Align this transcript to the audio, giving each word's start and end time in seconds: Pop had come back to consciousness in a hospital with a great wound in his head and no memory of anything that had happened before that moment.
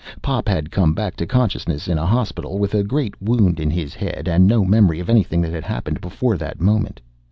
Pop 0.23 0.47
had 0.47 0.71
come 0.71 0.95
back 0.95 1.15
to 1.17 1.27
consciousness 1.27 1.87
in 1.87 1.99
a 1.99 2.07
hospital 2.07 2.57
with 2.57 2.73
a 2.73 2.81
great 2.83 3.13
wound 3.21 3.59
in 3.59 3.69
his 3.69 3.93
head 3.93 4.27
and 4.27 4.47
no 4.47 4.65
memory 4.65 4.99
of 4.99 5.11
anything 5.11 5.41
that 5.41 5.53
had 5.53 5.63
happened 5.63 6.01
before 6.01 6.37
that 6.37 6.59
moment. 6.59 6.99